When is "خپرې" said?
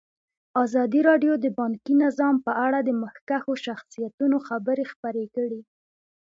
4.91-5.25